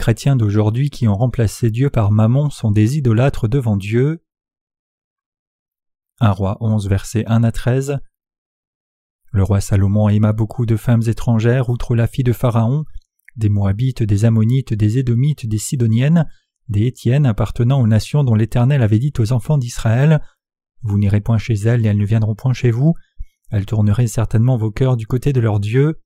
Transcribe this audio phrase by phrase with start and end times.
[0.00, 4.24] Chrétiens d'aujourd'hui qui ont remplacé Dieu par Mammon sont des idolâtres devant Dieu.
[6.20, 7.98] 1 roi 11 versets 1 à 13
[9.30, 12.86] Le roi Salomon aima beaucoup de femmes étrangères outre la fille de Pharaon,
[13.36, 16.26] des Moabites, des Ammonites, des Édomites, des Sidoniennes,
[16.70, 20.22] des Étiennes appartenant aux nations dont l'Éternel avait dit aux enfants d'Israël
[20.80, 22.94] Vous n'irez point chez elles et elles ne viendront point chez vous,
[23.50, 26.00] elles tourneraient certainement vos cœurs du côté de leur Dieu.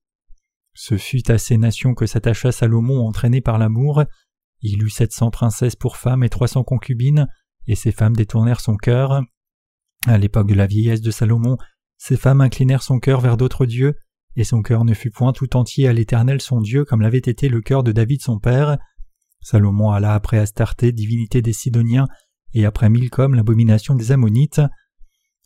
[0.75, 4.03] Ce fut à ces nations que s'attacha Salomon entraîné par l'amour.
[4.61, 7.27] Il eut sept cents princesses pour femmes et trois cents concubines,
[7.65, 9.21] et ces femmes détournèrent son cœur.
[10.05, 11.57] À l'époque de la vieillesse de Salomon,
[11.97, 13.95] ces femmes inclinèrent son cœur vers d'autres dieux,
[14.35, 17.47] et son cœur ne fut point tout entier à l'Éternel son Dieu comme l'avait été
[17.47, 18.77] le cœur de David son père.
[19.39, 22.07] Salomon alla après Astarté, divinité des Sidoniens,
[22.53, 24.61] et après Milcom, l'abomination des Ammonites.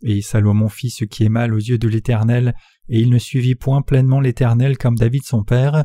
[0.02, 2.54] Et Salomon fit ce qui est mal aux yeux de l'Éternel,
[2.88, 5.84] et il ne suivit point pleinement l'Éternel comme David son père.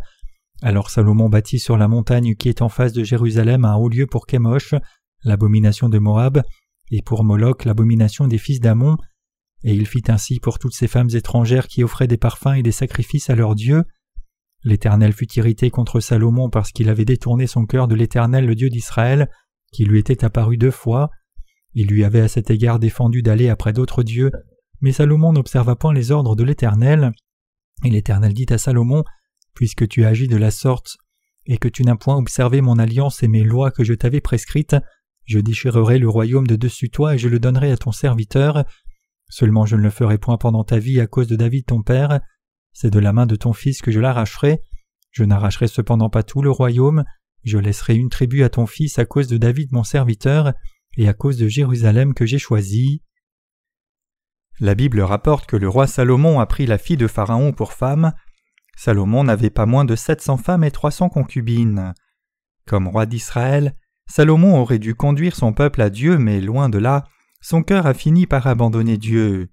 [0.62, 4.06] Alors Salomon bâtit sur la montagne qui est en face de Jérusalem un haut lieu
[4.06, 4.74] pour Kémosh,
[5.24, 6.42] l'abomination de Moab,
[6.90, 8.96] et pour Moloch l'abomination des fils d'Amon,
[9.64, 12.72] et il fit ainsi pour toutes ces femmes étrangères qui offraient des parfums et des
[12.72, 13.84] sacrifices à leurs dieux.
[14.62, 18.68] L'Éternel fut irrité contre Salomon parce qu'il avait détourné son cœur de l'Éternel le Dieu
[18.68, 19.28] d'Israël,
[19.72, 21.10] qui lui était apparu deux fois.
[21.74, 24.30] Il lui avait à cet égard défendu d'aller après d'autres dieux,
[24.80, 27.12] mais Salomon n'observa point les ordres de l'Éternel.
[27.84, 29.04] Et l'Éternel dit à Salomon
[29.54, 30.96] Puisque tu agis de la sorte,
[31.46, 34.76] et que tu n'as point observé mon alliance et mes lois que je t'avais prescrites,
[35.24, 38.64] je déchirerai le royaume de dessus toi et je le donnerai à ton serviteur.
[39.28, 42.20] Seulement je ne le ferai point pendant ta vie à cause de David ton père.
[42.72, 44.60] C'est de la main de ton fils que je l'arracherai.
[45.10, 47.04] Je n'arracherai cependant pas tout le royaume.
[47.42, 50.52] Je laisserai une tribu à ton fils à cause de David mon serviteur
[50.96, 53.02] et à cause de Jérusalem que j'ai choisi.
[54.60, 58.12] La Bible rapporte que le roi Salomon a pris la fille de Pharaon pour femme.
[58.76, 61.92] Salomon n'avait pas moins de sept cents femmes et trois cents concubines.
[62.66, 63.74] Comme roi d'Israël,
[64.06, 67.04] Salomon aurait dû conduire son peuple à Dieu, mais loin de là,
[67.40, 69.50] son cœur a fini par abandonner Dieu.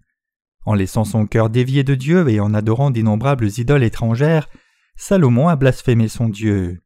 [0.66, 4.50] En laissant son cœur dévié de Dieu et en adorant d'innombrables idoles étrangères,
[4.96, 6.82] Salomon a blasphémé son Dieu.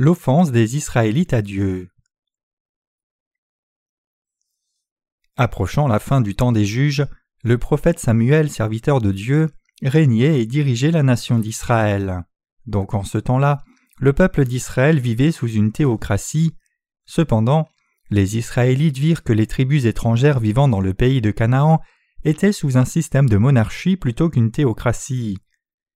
[0.00, 1.90] L'offense des Israélites à Dieu.
[5.36, 7.04] Approchant la fin du temps des juges,
[7.42, 9.48] le prophète Samuel, serviteur de Dieu,
[9.82, 12.22] régnait et dirigeait la nation d'Israël.
[12.66, 13.64] Donc en ce temps-là,
[13.98, 16.54] le peuple d'Israël vivait sous une théocratie.
[17.04, 17.68] Cependant,
[18.08, 21.80] les Israélites virent que les tribus étrangères vivant dans le pays de Canaan
[22.22, 25.38] étaient sous un système de monarchie plutôt qu'une théocratie.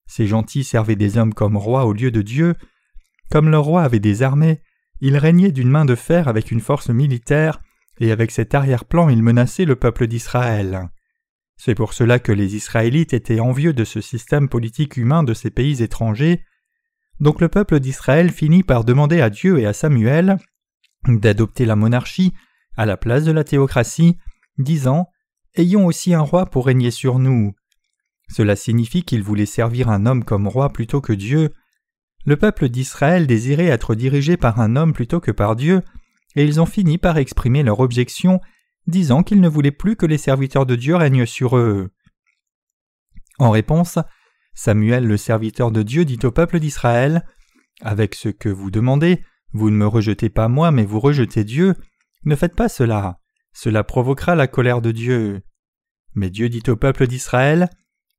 [0.08, 2.56] Ces gentils servaient des hommes comme rois au lieu de Dieu,
[3.32, 4.60] comme leur roi avait des armées,
[5.00, 7.62] il régnait d'une main de fer avec une force militaire,
[7.98, 10.91] et avec cet arrière-plan il menaçait le peuple d'Israël.
[11.56, 15.48] C'est pour cela que les Israélites étaient envieux de ce système politique humain de ces
[15.48, 16.44] pays étrangers.
[17.20, 20.37] Donc le peuple d'Israël finit par demander à Dieu et à Samuel
[21.09, 22.34] d'adopter la monarchie
[22.76, 24.19] à la place de la théocratie,
[24.59, 25.09] disant
[25.54, 27.54] Ayons aussi un roi pour régner sur nous.
[28.28, 31.54] Cela signifie qu'ils voulaient servir un homme comme roi plutôt que Dieu,
[32.25, 35.83] le peuple d'Israël désirait être dirigé par un homme plutôt que par Dieu,
[36.37, 38.41] et ils ont fini par exprimer leur objection,
[38.87, 41.91] disant qu'ils ne voulaient plus que les serviteurs de Dieu règnent sur eux.
[43.38, 43.99] En réponse,
[44.55, 47.25] Samuel le serviteur de Dieu dit au peuple d'Israël
[47.81, 49.22] Avec ce que vous demandez,
[49.53, 51.75] vous ne me rejetez pas moi, mais vous rejetez Dieu.
[52.25, 53.19] Ne faites pas cela.
[53.53, 55.43] Cela provoquera la colère de Dieu.
[56.15, 57.69] Mais Dieu dit au peuple d'Israël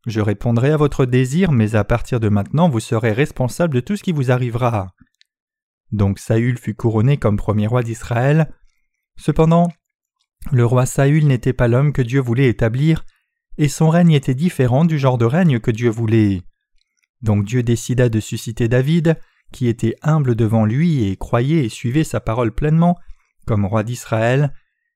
[0.06, 3.96] je répondrai à votre désir, mais à partir de maintenant vous serez responsable de tout
[3.96, 4.94] ce qui vous arrivera.
[5.92, 8.52] Donc Saül fut couronné comme premier roi d'Israël.
[9.18, 9.70] Cependant,
[10.52, 13.06] le roi Saül n'était pas l'homme que Dieu voulait établir,
[13.58, 16.42] et son règne était différent du genre de règne que Dieu voulait.
[17.22, 19.18] Donc Dieu décida de susciter David,
[19.52, 22.98] qui était humble devant lui et croyait et suivait sa parole pleinement,
[23.46, 24.52] comme roi d'Israël,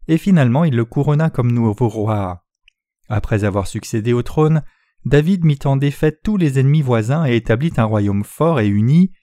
[0.07, 2.43] et finalement il le couronna comme nouveau roi.
[3.07, 4.63] Après avoir succédé au trône,
[5.07, 9.13] David mit en défaite tous les ennemis voisins et établit un royaume fort et uni.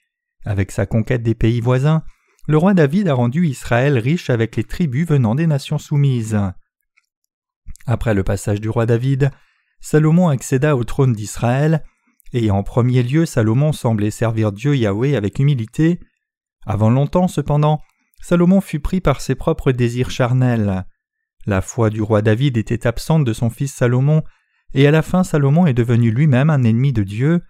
[0.43, 2.01] Avec sa conquête des pays voisins,
[2.47, 6.39] le roi David a rendu Israël riche avec les tribus venant des nations soumises.
[7.85, 9.29] Après le passage du roi David,
[9.79, 11.83] Salomon accéda au trône d'Israël,
[12.33, 15.99] et en premier lieu Salomon semblait servir Dieu Yahweh avec humilité.
[16.65, 17.79] Avant longtemps cependant,
[18.21, 20.85] Salomon fut pris par ses propres désirs charnels.
[21.45, 24.23] La foi du roi David était absente de son fils Salomon,
[24.75, 27.41] et à la fin Salomon est devenu lui-même un ennemi de Dieu.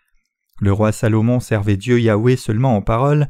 [0.62, 3.28] Le roi Salomon servait Dieu Yahweh seulement en parole,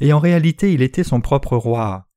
[0.00, 2.08] et en réalité il était son propre roi.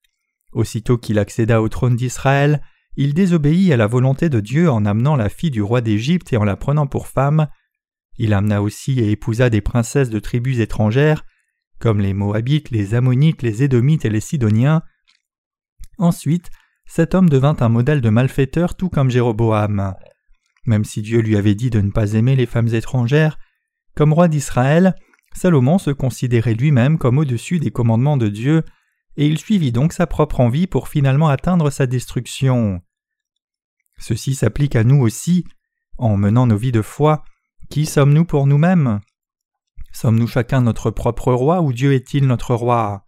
[0.52, 2.62] Aussitôt qu'il accéda au trône d'Israël,
[2.98, 6.38] il désobéit à la volonté de Dieu en amenant la fille du roi d'Égypte et
[6.38, 7.48] en la prenant pour femme.
[8.18, 11.24] Il amena aussi et épousa des princesses de tribus étrangères,
[11.78, 14.82] comme les Moabites, les Ammonites, les Édomites et les Sidoniens.
[16.00, 16.50] Ensuite,
[16.88, 19.94] cet homme devint un modèle de malfaiteur tout comme Jéroboam.
[20.66, 23.40] Même si Dieu lui avait dit de ne pas aimer les femmes étrangères,
[23.96, 24.96] comme roi d'Israël,
[25.34, 28.64] Salomon se considérait lui-même comme au-dessus des commandements de Dieu,
[29.18, 32.82] et il suivit donc sa propre envie pour finalement atteindre sa destruction.
[33.98, 35.46] Ceci s'applique à nous aussi,
[35.98, 37.24] en menant nos vies de foi.
[37.70, 39.02] Qui sommes-nous pour nous-mêmes?
[39.92, 43.06] Sommes-nous chacun notre propre roi ou Dieu est-il notre roi?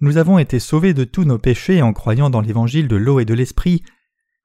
[0.00, 3.24] Nous avons été sauvés de tous nos péchés en croyant dans l'évangile de l'eau et
[3.24, 3.82] de l'esprit,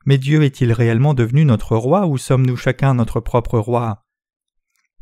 [0.05, 4.03] mais Dieu est-il réellement devenu notre roi ou sommes-nous chacun notre propre roi?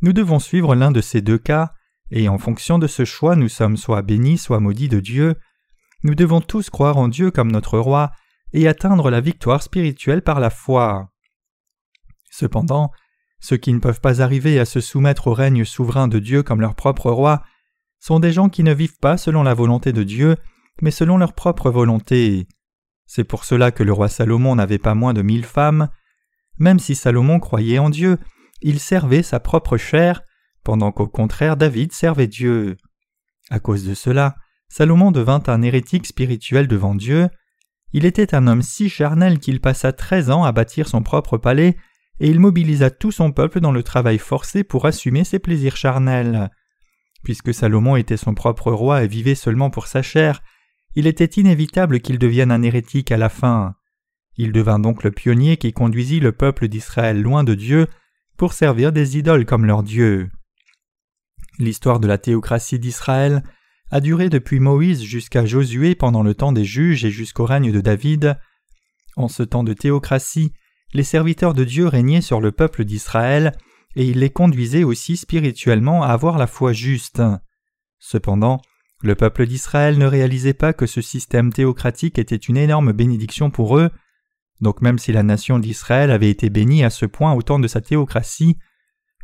[0.00, 1.72] Nous devons suivre l'un de ces deux cas,
[2.10, 5.36] et en fonction de ce choix nous sommes soit bénis, soit maudits de Dieu.
[6.02, 8.10] Nous devons tous croire en Dieu comme notre roi
[8.52, 11.10] et atteindre la victoire spirituelle par la foi.
[12.30, 12.90] Cependant,
[13.40, 16.60] ceux qui ne peuvent pas arriver à se soumettre au règne souverain de Dieu comme
[16.60, 17.42] leur propre roi
[17.98, 20.36] sont des gens qui ne vivent pas selon la volonté de Dieu,
[20.80, 22.48] mais selon leur propre volonté.
[23.06, 25.88] C'est pour cela que le roi Salomon n'avait pas moins de mille femmes.
[26.58, 28.18] Même si Salomon croyait en Dieu,
[28.60, 30.22] il servait sa propre chair,
[30.64, 32.76] pendant qu'au contraire David servait Dieu.
[33.50, 34.36] À cause de cela,
[34.68, 37.28] Salomon devint un hérétique spirituel devant Dieu,
[37.92, 41.76] il était un homme si charnel qu'il passa treize ans à bâtir son propre palais,
[42.20, 46.50] et il mobilisa tout son peuple dans le travail forcé pour assumer ses plaisirs charnels.
[47.22, 50.42] Puisque Salomon était son propre roi et vivait seulement pour sa chair,
[50.94, 53.74] il était inévitable qu'il devienne un hérétique à la fin.
[54.36, 57.86] Il devint donc le pionnier qui conduisit le peuple d'Israël loin de Dieu
[58.36, 60.30] pour servir des idoles comme leur Dieu.
[61.58, 63.42] L'histoire de la théocratie d'Israël
[63.90, 67.80] a duré depuis Moïse jusqu'à Josué pendant le temps des juges et jusqu'au règne de
[67.80, 68.38] David.
[69.16, 70.54] En ce temps de théocratie,
[70.94, 73.52] les serviteurs de Dieu régnaient sur le peuple d'Israël,
[73.94, 77.22] et ils les conduisaient aussi spirituellement à avoir la foi juste.
[77.98, 78.60] Cependant,
[79.02, 83.76] le peuple d'Israël ne réalisait pas que ce système théocratique était une énorme bénédiction pour
[83.76, 83.90] eux,
[84.60, 87.66] donc même si la nation d'Israël avait été bénie à ce point au temps de
[87.66, 88.58] sa théocratie,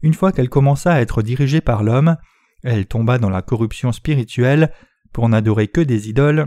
[0.02, 2.16] une fois qu'elle commença à être dirigée par l'homme,
[2.64, 4.72] elle tomba dans la corruption spirituelle
[5.12, 6.46] pour n'adorer que des idoles,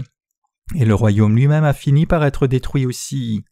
[0.76, 3.44] et le royaume lui-même a fini par être détruit aussi.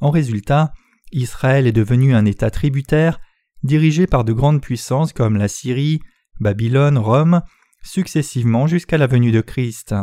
[0.00, 0.72] En résultat,
[1.10, 3.20] Israël est devenu un État tributaire,
[3.64, 6.00] dirigé par de grandes puissances comme la Syrie,
[6.40, 7.42] Babylone, Rome,
[7.82, 9.94] successivement jusqu'à la venue de Christ.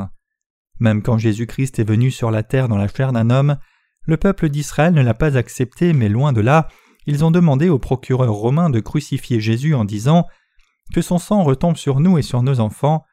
[0.79, 3.57] Même quand Jésus-Christ est venu sur la terre dans la chair d'un homme,
[4.01, 6.67] le peuple d'Israël ne l'a pas accepté, mais loin de là,
[7.07, 10.27] ils ont demandé au procureur romain de crucifier Jésus en disant
[10.93, 13.03] que son sang retombe sur nous et sur nos enfants.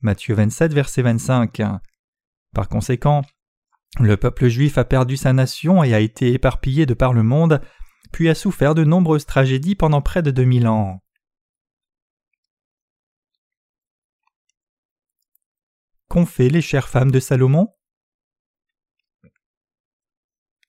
[0.00, 1.62] Matthieu 27, verset 25.
[2.54, 3.22] Par conséquent,
[3.98, 7.60] le peuple juif a perdu sa nation et a été éparpillé de par le monde,
[8.12, 11.00] puis a souffert de nombreuses tragédies pendant près de 2000 ans.
[16.08, 17.68] Qu'ont fait les chères femmes de Salomon?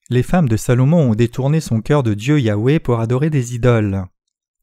[0.09, 4.05] Les femmes de Salomon ont détourné son cœur de Dieu Yahweh pour adorer des idoles.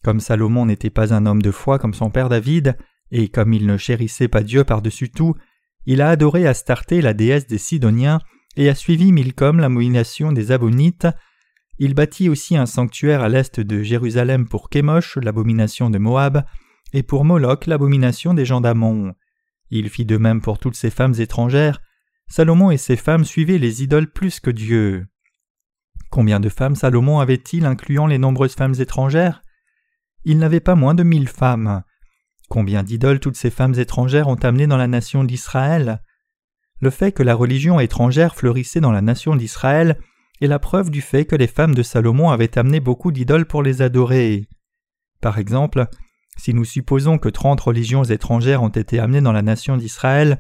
[0.03, 2.77] Comme Salomon n'était pas un homme de foi comme son père David,
[3.11, 5.35] et comme il ne chérissait pas Dieu par-dessus tout,
[5.87, 8.21] il a adoré Astarté, la déesse des Sidoniens,
[8.57, 11.07] et a suivi Milcom, l'amomination des Ammonites.
[11.79, 16.45] Il bâtit aussi un sanctuaire à l'est de Jérusalem pour Kémosh, l'abomination de Moab,
[16.93, 19.15] et pour Moloch, l'abomination des gens d'Amon.
[19.77, 21.83] Il fit de même pour toutes ces femmes étrangères.
[22.29, 25.09] Salomon et ses femmes suivaient les idoles plus que Dieu.
[26.11, 29.43] Combien de femmes Salomon avait-il, incluant les nombreuses femmes étrangères?
[30.25, 31.83] Il n'avait pas moins de mille femmes.
[32.49, 36.01] Combien d'idoles toutes ces femmes étrangères ont amené dans la nation d'Israël?
[36.81, 39.99] Le fait que la religion étrangère fleurissait dans la nation d'Israël
[40.41, 43.65] est la preuve du fait que les femmes de Salomon avaient amené beaucoup d'idoles pour
[43.65, 44.47] les adorer.
[45.21, 45.89] Par exemple,
[46.37, 50.39] si nous supposons que trente religions étrangères ont été amenées dans la nation d'Israël,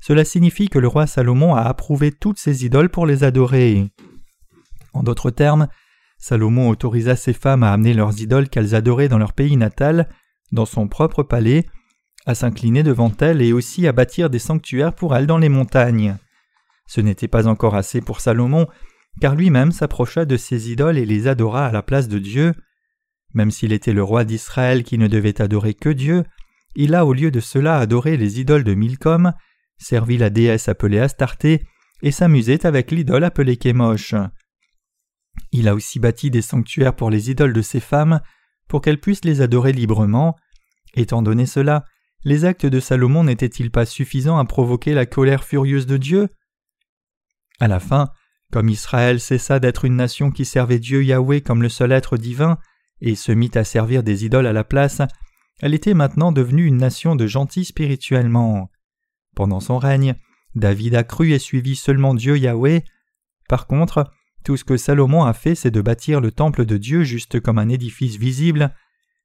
[0.00, 3.90] cela signifie que le roi Salomon a approuvé toutes ces idoles pour les adorer.
[4.92, 5.68] En d'autres termes,
[6.18, 10.08] Salomon autorisa ses femmes à amener leurs idoles qu'elles adoraient dans leur pays natal,
[10.52, 11.66] dans son propre palais,
[12.24, 16.16] à s'incliner devant elles et aussi à bâtir des sanctuaires pour elles dans les montagnes.
[16.86, 18.66] Ce n'était pas encore assez pour Salomon,
[19.20, 22.52] car lui-même s'approcha de ses idoles et les adora à la place de Dieu.
[23.36, 26.24] Même s'il était le roi d'Israël qui ne devait adorer que Dieu,
[26.74, 29.34] il a au lieu de cela adoré les idoles de Milcom,
[29.76, 31.66] servi la déesse appelée Astarté,
[32.00, 34.14] et s'amusait avec l'idole appelée Kémosh.
[35.52, 38.22] Il a aussi bâti des sanctuaires pour les idoles de ses femmes,
[38.68, 40.34] pour qu'elles puissent les adorer librement.
[40.94, 41.84] Étant donné cela,
[42.24, 46.30] les actes de Salomon n'étaient-ils pas suffisants à provoquer la colère furieuse de Dieu?
[47.60, 48.08] À la fin,
[48.50, 52.56] comme Israël cessa d'être une nation qui servait Dieu Yahweh comme le seul être divin,
[53.00, 55.02] et se mit à servir des idoles à la place,
[55.60, 58.70] elle était maintenant devenue une nation de gentils spirituellement.
[59.34, 60.14] Pendant son règne,
[60.54, 62.84] David a cru et suivi seulement Dieu Yahweh.
[63.48, 64.10] Par contre,
[64.44, 67.58] tout ce que Salomon a fait, c'est de bâtir le temple de Dieu juste comme
[67.58, 68.74] un édifice visible,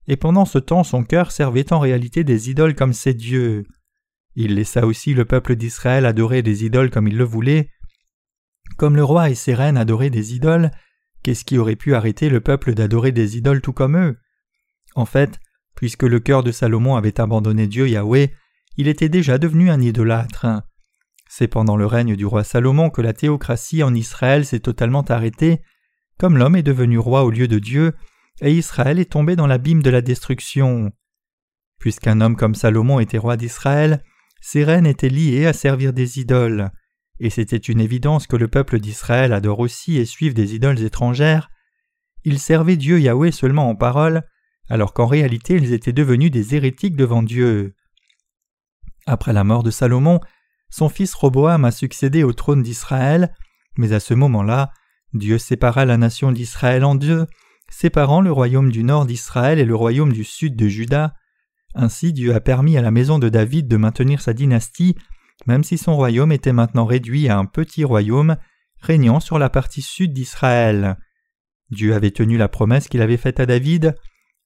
[0.08, 3.66] et pendant ce temps son cœur servait en réalité des idoles comme ses dieux.
[4.36, 7.70] Il laissa aussi le peuple d'Israël adorer des idoles comme il le voulait.
[8.78, 10.72] Comme le roi et ses reines adoraient des idoles,
[11.24, 14.18] qu'est-ce qui aurait pu arrêter le peuple d'adorer des idoles tout comme eux?
[14.96, 15.40] En fait,
[15.76, 18.34] puisque le cœur de Salomon avait abandonné Dieu Yahweh,
[18.78, 20.48] il était déjà devenu un idolâtre.
[21.30, 25.62] C'est pendant le règne du roi Salomon que la théocratie en Israël s'est totalement arrêtée,
[26.18, 27.94] comme l'homme est devenu roi au lieu de Dieu,
[28.42, 30.92] et Israël est tombé dans l'abîme de la destruction.
[31.80, 34.04] Puisqu'un homme comme Salomon était roi d'Israël,
[34.42, 36.72] ses reines étaient liées à servir des idoles,
[37.22, 41.52] et c'était une évidence que le peuple d'Israël adore aussi et suive des idoles étrangères.
[42.24, 44.24] Ils servaient Dieu Yahweh seulement en parole,
[44.70, 47.76] alors qu'en réalité ils étaient devenus des hérétiques devant Dieu.
[49.06, 50.20] Après la mort de Salomon,
[50.72, 53.36] son fils Roboam a succédé au trône d'Israël,
[53.78, 54.72] mais à ce moment-là,
[55.14, 57.28] Dieu sépara la nation d'Israël en deux,
[57.70, 61.14] séparant le royaume du nord d'Israël et le royaume du sud de Juda.
[61.76, 64.96] Ainsi Dieu a permis à la maison de David de maintenir sa dynastie,
[65.46, 68.38] même si son royaume était maintenant réduit à un petit royaume,
[68.80, 70.98] régnant sur la partie sud d'Israël.
[71.70, 73.96] Dieu avait tenu la promesse qu'il avait faite à David.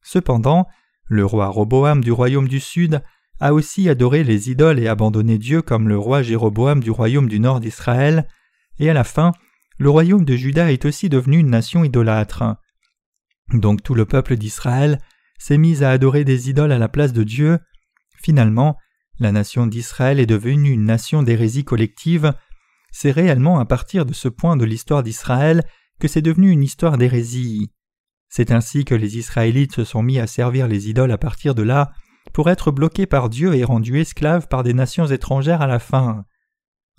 [0.04, 0.68] Cependant,
[1.06, 3.02] le roi Roboam du royaume du sud
[3.40, 7.40] a aussi adoré les idoles et abandonné Dieu comme le roi Jéroboam du royaume du
[7.40, 8.28] nord d'Israël,
[8.80, 9.32] et à la fin,
[9.78, 12.44] le royaume de Juda est aussi devenu une nation idolâtre.
[13.54, 15.00] Donc tout le peuple d'Israël
[15.38, 17.60] s'est mis à adorer des idoles à la place de Dieu.
[18.22, 18.78] Finalement,
[19.20, 22.34] la nation d'Israël est devenue une nation d'hérésie collective.
[22.92, 25.64] C'est réellement à partir de ce point de l'histoire d'Israël
[26.00, 27.72] que c'est devenu une histoire d'hérésie.
[28.30, 31.64] C'est ainsi que les Israélites se sont mis à servir les idoles à partir de
[31.64, 31.94] là,
[32.34, 36.26] pour être bloqués par Dieu et rendus esclaves par des nations étrangères à la fin.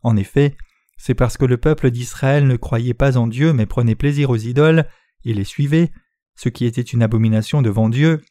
[0.02, 0.56] En effet,
[0.96, 4.36] c'est parce que le peuple d'Israël ne croyait pas en Dieu mais prenait plaisir aux
[4.36, 4.86] idoles
[5.24, 5.90] et les suivait,
[6.36, 8.22] ce qui était une abomination devant Dieu,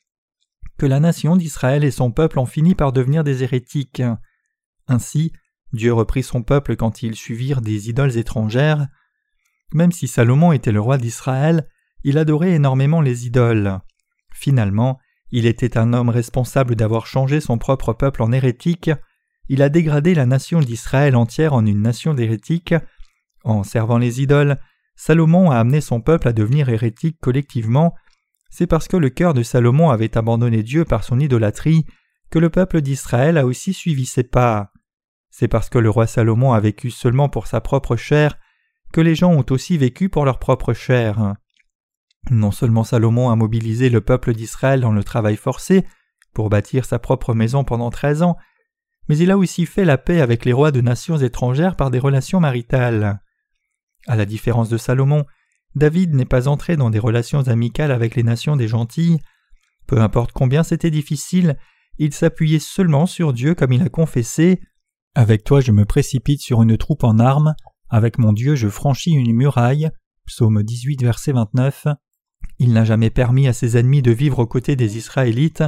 [0.77, 4.03] que la nation d'Israël et son peuple ont fini par devenir des hérétiques.
[4.87, 5.31] Ainsi,
[5.73, 8.87] Dieu reprit son peuple quand ils suivirent des idoles étrangères.
[9.73, 11.67] Même si Salomon était le roi d'Israël,
[12.03, 13.79] il adorait énormément les idoles.
[14.33, 14.99] Finalement,
[15.31, 18.91] il était un homme responsable d'avoir changé son propre peuple en hérétique,
[19.47, 22.73] il a dégradé la nation d'Israël entière en une nation d'hérétiques.
[23.43, 24.57] En servant les idoles,
[24.95, 27.93] Salomon a amené son peuple à devenir hérétique collectivement,
[28.49, 31.85] c'est parce que le cœur de Salomon avait abandonné Dieu par son idolâtrie
[32.29, 34.71] que le peuple d'Israël a aussi suivi ses pas.
[35.29, 38.37] C'est parce que le roi Salomon a vécu seulement pour sa propre chair
[38.93, 41.35] que les gens ont aussi vécu pour leur propre chair.
[42.31, 45.85] Non seulement Salomon a mobilisé le peuple d'Israël dans le travail forcé
[46.33, 48.37] pour bâtir sa propre maison pendant treize ans,
[49.07, 51.99] mais il a aussi fait la paix avec les rois de nations étrangères par des
[51.99, 53.19] relations maritales.
[54.07, 55.25] À la différence de Salomon,
[55.75, 59.19] David n'est pas entré dans des relations amicales avec les nations des gentils.
[59.87, 61.57] Peu importe combien c'était difficile,
[61.97, 64.61] il s'appuyait seulement sur Dieu comme il a confessé.
[65.15, 67.55] Avec toi je me précipite sur une troupe en armes,
[67.89, 69.89] avec mon Dieu je franchis une muraille.
[70.25, 71.87] Psaume 18 verset 29.
[72.59, 75.63] Il n'a jamais permis à ses ennemis de vivre aux côtés des Israélites.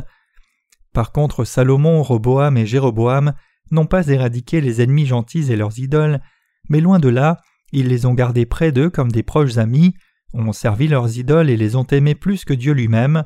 [0.94, 3.34] Par contre, Salomon, Roboam et Jéroboam
[3.72, 6.22] n'ont pas éradiqué les ennemis gentils et leurs idoles,
[6.70, 7.38] mais loin de là,
[7.72, 9.94] ils les ont gardés près d'eux comme des proches amis,
[10.34, 13.24] ont servi leurs idoles et les ont aimés plus que Dieu lui-même.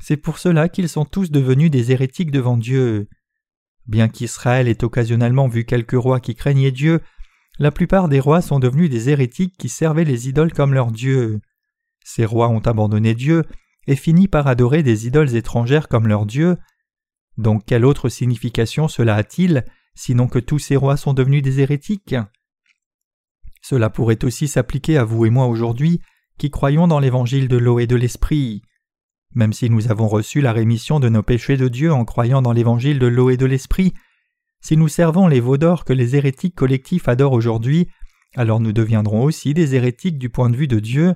[0.00, 3.08] C'est pour cela qu'ils sont tous devenus des hérétiques devant Dieu.
[3.86, 7.00] Bien qu'Israël ait occasionnellement vu quelques rois qui craignaient Dieu,
[7.58, 11.40] la plupart des rois sont devenus des hérétiques qui servaient les idoles comme leur Dieu.
[12.04, 13.44] Ces rois ont abandonné Dieu
[13.86, 16.56] et fini par adorer des idoles étrangères comme leur Dieu.
[17.36, 22.14] Donc quelle autre signification cela a-t-il, sinon que tous ces rois sont devenus des hérétiques?
[23.62, 26.00] Cela pourrait aussi s'appliquer à vous et moi aujourd'hui,
[26.36, 28.62] qui croyons dans l'évangile de l'eau et de l'esprit.
[29.34, 32.52] Même si nous avons reçu la rémission de nos péchés de Dieu en croyant dans
[32.52, 33.94] l'évangile de l'eau et de l'esprit,
[34.60, 37.88] si nous servons les veaux d'or que les hérétiques collectifs adorent aujourd'hui,
[38.34, 41.14] alors nous deviendrons aussi des hérétiques du point de vue de Dieu.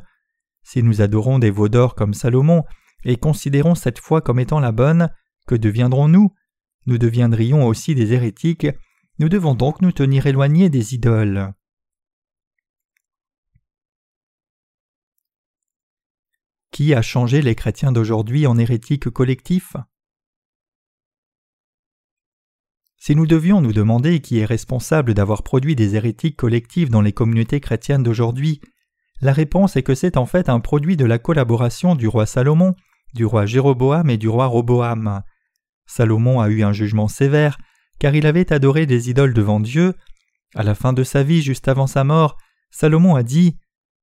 [0.62, 2.64] Si nous adorons des veaux d'or comme Salomon
[3.04, 5.10] et considérons cette foi comme étant la bonne,
[5.46, 6.32] que deviendrons-nous
[6.86, 8.66] Nous deviendrions aussi des hérétiques.
[9.18, 11.54] Nous devons donc nous tenir éloignés des idoles.
[16.76, 19.78] Qui a changé les chrétiens d'aujourd'hui en hérétiques collectifs
[22.98, 27.14] Si nous devions nous demander qui est responsable d'avoir produit des hérétiques collectifs dans les
[27.14, 28.60] communautés chrétiennes d'aujourd'hui,
[29.22, 32.74] la réponse est que c'est en fait un produit de la collaboration du roi Salomon
[33.14, 35.22] du roi Jéroboam et du roi Roboam.
[35.86, 37.56] Salomon a eu un jugement sévère,
[37.98, 39.94] car il avait adoré des idoles devant Dieu.
[40.54, 42.36] À la fin de sa vie, juste avant sa mort,
[42.70, 43.56] Salomon a dit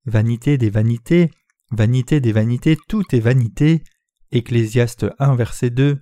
[0.05, 1.29] Vanité des vanités,
[1.72, 3.84] vanité des vanités, tout est vanité.
[4.32, 6.01] Ecclésiaste 1, verset 2.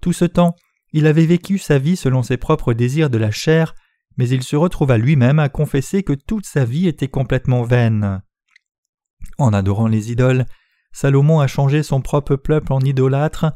[0.00, 0.54] Tout ce temps,
[0.92, 3.74] il avait vécu sa vie selon ses propres désirs de la chair,
[4.16, 8.22] mais il se retrouva lui-même à confesser que toute sa vie était complètement vaine.
[9.38, 10.46] En adorant les idoles,
[10.92, 13.52] Salomon a changé son propre peuple en idolâtre.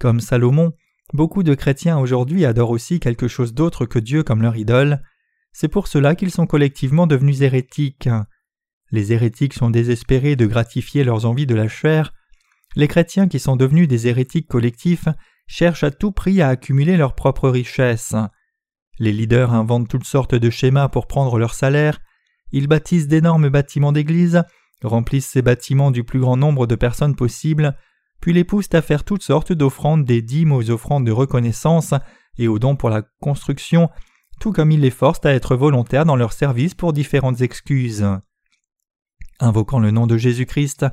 [0.00, 0.72] Comme Salomon,
[1.12, 5.02] beaucoup de chrétiens aujourd'hui adorent aussi quelque chose d'autre que Dieu comme leur idole.
[5.52, 8.08] C'est pour cela qu'ils sont collectivement devenus hérétiques.
[8.92, 12.12] Les hérétiques sont désespérés de gratifier leurs envies de la chair.
[12.76, 15.08] Les chrétiens qui sont devenus des hérétiques collectifs
[15.46, 18.14] cherchent à tout prix à accumuler leurs propres richesses.
[18.98, 22.00] Les leaders inventent toutes sortes de schémas pour prendre leur salaire,
[22.52, 24.44] ils bâtissent d'énormes bâtiments d'église,
[24.82, 27.76] remplissent ces bâtiments du plus grand nombre de personnes possible,
[28.20, 31.94] puis les poussent à faire toutes sortes d'offrandes des dîmes aux offrandes de reconnaissance
[32.38, 33.88] et aux dons pour la construction,
[34.38, 38.06] tout comme ils les forcent à être volontaires dans leur service pour différentes excuses.
[39.40, 40.86] Invoquant le nom de Jésus-Christ,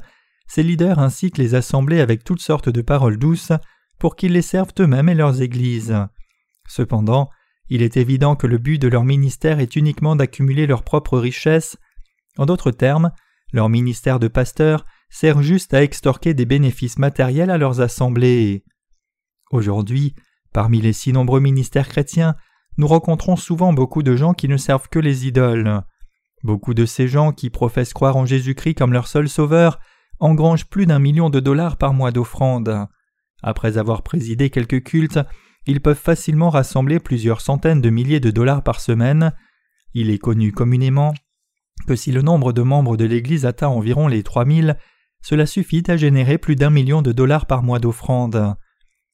[0.47, 3.51] ces leaders incitent les assemblées avec toutes sortes de paroles douces
[3.99, 5.95] pour qu'ils les servent eux-mêmes et leurs églises.
[6.67, 7.29] Cependant,
[7.69, 11.77] il est évident que le but de leur ministère est uniquement d'accumuler leurs propres richesses.
[12.37, 13.11] En d'autres termes,
[13.53, 18.63] leur ministère de pasteur sert juste à extorquer des bénéfices matériels à leurs assemblées.
[19.51, 20.15] Aujourd'hui,
[20.53, 22.35] parmi les si nombreux ministères chrétiens,
[22.77, 25.83] nous rencontrons souvent beaucoup de gens qui ne servent que les idoles.
[26.43, 29.79] Beaucoup de ces gens qui professent croire en Jésus-Christ comme leur seul sauveur
[30.19, 32.87] engrangent plus d'un million de dollars par mois d'offrandes.
[33.41, 35.19] Après avoir présidé quelques cultes,
[35.65, 39.33] ils peuvent facilement rassembler plusieurs centaines de milliers de dollars par semaine.
[39.93, 41.13] Il est connu communément
[41.87, 44.77] que si le nombre de membres de l'Église atteint environ les 3000,
[45.21, 48.55] cela suffit à générer plus d'un million de dollars par mois d'offrandes.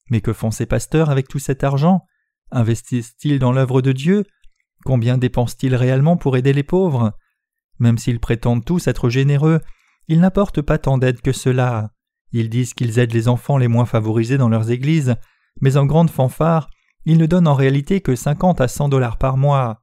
[0.09, 2.05] Mais que font ces pasteurs avec tout cet argent?
[2.51, 4.23] Investissent-ils dans l'œuvre de Dieu?
[4.85, 7.13] Combien dépensent-ils réellement pour aider les pauvres?
[7.79, 9.59] Même s'ils prétendent tous être généreux,
[10.07, 11.91] ils n'apportent pas tant d'aide que cela.
[12.31, 15.15] Ils disent qu'ils aident les enfants les moins favorisés dans leurs églises,
[15.61, 16.69] mais en grande fanfare,
[17.05, 19.81] ils ne donnent en réalité que 50 à 100 dollars par mois.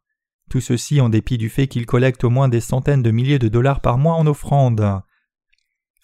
[0.50, 3.48] Tout ceci en dépit du fait qu'ils collectent au moins des centaines de milliers de
[3.48, 5.00] dollars par mois en offrandes.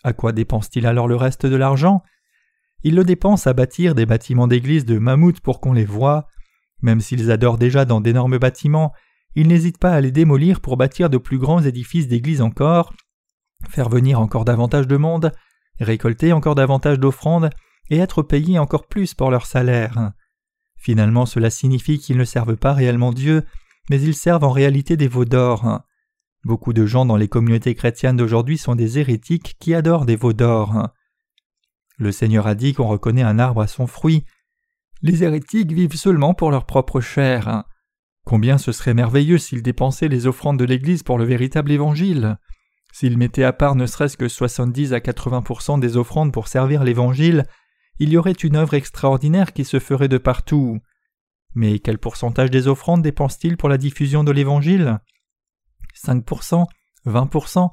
[0.04, 2.02] À quoi dépensent-ils alors le reste de l'argent?
[2.84, 6.28] Ils le dépensent à bâtir des bâtiments d'église de mammouth pour qu'on les voie.
[6.80, 8.92] Même s'ils adorent déjà dans d'énormes bâtiments,
[9.34, 12.92] ils n'hésitent pas à les démolir pour bâtir de plus grands édifices d'église encore,
[13.68, 15.32] faire venir encore davantage de monde,
[15.80, 17.50] récolter encore davantage d'offrandes
[17.90, 20.12] et être payés encore plus pour leur salaire.
[20.76, 23.44] Finalement cela signifie qu'ils ne servent pas réellement Dieu,
[23.90, 25.82] mais ils servent en réalité des veaux d'or.
[26.44, 30.32] Beaucoup de gens dans les communautés chrétiennes d'aujourd'hui sont des hérétiques qui adorent des veaux
[30.32, 30.88] d'or.
[31.98, 34.24] Le Seigneur a dit qu'on reconnaît un arbre à son fruit.
[35.02, 37.64] Les hérétiques vivent seulement pour leur propre chair.
[38.28, 42.36] Combien ce serait merveilleux s'ils dépensaient les offrandes de l'Église pour le véritable Évangile.
[42.92, 47.46] S'ils mettaient à part ne serait-ce que 70 à 80% des offrandes pour servir l'Évangile,
[47.98, 50.78] il y aurait une œuvre extraordinaire qui se ferait de partout.
[51.54, 54.98] Mais quel pourcentage des offrandes dépensent-ils pour la diffusion de l'Évangile?
[55.96, 56.66] 5%,
[57.06, 57.70] 20%.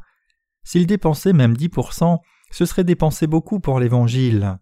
[0.64, 2.20] S'ils dépensaient même 10%,
[2.52, 4.58] ce serait dépenser beaucoup pour l'Évangile.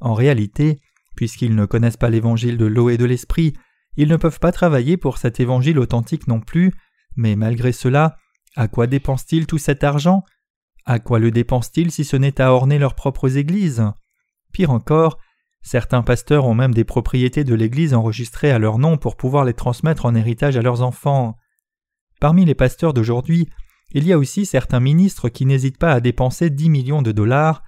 [0.00, 0.80] En réalité,
[1.16, 3.52] puisqu'ils ne connaissent pas l'Évangile de l'eau et de l'Esprit,
[3.96, 6.72] ils ne peuvent pas travailler pour cet Évangile authentique non plus,
[7.16, 8.16] mais malgré cela,
[8.56, 10.24] à quoi dépensent-ils tout cet argent?
[10.84, 13.84] À quoi le dépensent-ils si ce n'est à orner leurs propres églises?
[14.52, 15.18] Pire encore,
[15.62, 19.54] certains pasteurs ont même des propriétés de l'Église enregistrées à leur nom pour pouvoir les
[19.54, 21.36] transmettre en héritage à leurs enfants.
[22.20, 23.48] Parmi les pasteurs d'aujourd'hui,
[23.92, 27.62] il y a aussi certains ministres qui n'hésitent pas à dépenser 10 millions de dollars.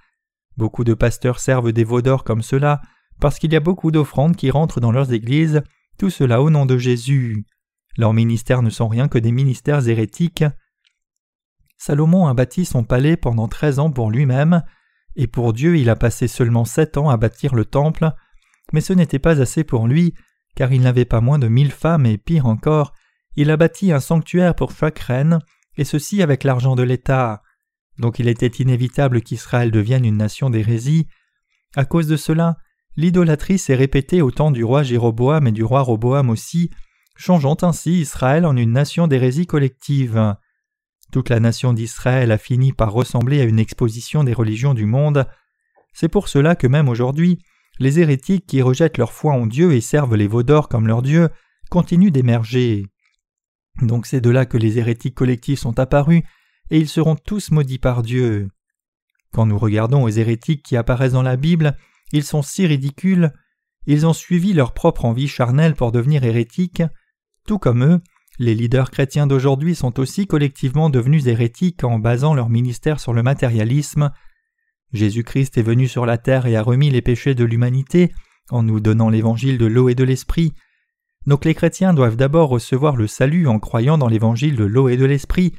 [0.57, 2.81] Beaucoup de pasteurs servent des veaux d'or comme cela
[3.19, 5.63] parce qu'il y a beaucoup d'offrandes qui rentrent dans leurs églises,
[5.97, 7.45] tout cela au nom de Jésus.
[7.97, 10.45] Leurs ministères ne sont rien que des ministères hérétiques.
[11.77, 14.63] Salomon a bâti son palais pendant treize ans pour lui-même,
[15.15, 18.11] et pour Dieu il a passé seulement sept ans à bâtir le temple,
[18.73, 20.13] mais ce n'était pas assez pour lui,
[20.55, 22.93] car il n'avait pas moins de mille femmes, et pire encore,
[23.35, 25.39] il a bâti un sanctuaire pour chaque reine,
[25.77, 27.41] et ceci avec l'argent de l'État.
[27.99, 31.07] Donc il était inévitable qu'Israël devienne une nation d'hérésie.
[31.75, 32.57] À cause de cela,
[32.97, 36.71] l'idolâtrie s'est répétée au temps du roi Jéroboam et du roi Roboam aussi,
[37.15, 40.35] changeant ainsi Israël en une nation d'hérésie collective.
[41.11, 45.25] Toute la nation d'Israël a fini par ressembler à une exposition des religions du monde.
[45.93, 47.39] C'est pour cela que même aujourd'hui,
[47.79, 51.29] les hérétiques qui rejettent leur foi en Dieu et servent les veaux comme leur Dieu
[51.69, 52.87] continuent d'émerger.
[53.81, 56.23] Donc c'est de là que les hérétiques collectifs sont apparus,
[56.69, 58.49] et ils seront tous maudits par Dieu.
[59.31, 61.77] Quand nous regardons aux hérétiques qui apparaissent dans la Bible,
[62.11, 63.31] ils sont si ridicules,
[63.85, 66.83] ils ont suivi leur propre envie charnelle pour devenir hérétiques,
[67.45, 68.01] tout comme eux,
[68.39, 73.23] les leaders chrétiens d'aujourd'hui sont aussi collectivement devenus hérétiques en basant leur ministère sur le
[73.23, 74.11] matérialisme.
[74.93, 78.11] Jésus-Christ est venu sur la terre et a remis les péchés de l'humanité
[78.51, 80.53] en nous donnant l'évangile de l'eau et de l'esprit.
[81.25, 84.97] Donc les chrétiens doivent d'abord recevoir le salut en croyant dans l'évangile de l'eau et
[84.97, 85.53] de l'esprit,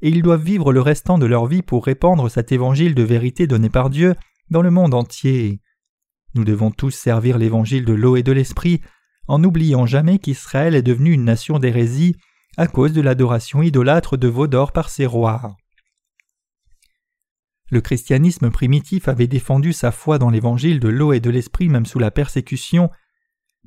[0.00, 3.46] et ils doivent vivre le restant de leur vie pour répandre cet évangile de vérité
[3.46, 4.14] donné par Dieu
[4.50, 5.60] dans le monde entier.
[6.34, 8.80] Nous devons tous servir l'évangile de l'eau et de l'esprit
[9.28, 12.16] en n'oubliant jamais qu'Israël est devenu une nation d'hérésie
[12.56, 15.56] à cause de l'adoration idolâtre de veaux d'or par ses rois.
[17.70, 21.86] Le christianisme primitif avait défendu sa foi dans l'évangile de l'eau et de l'esprit même
[21.86, 22.90] sous la persécution,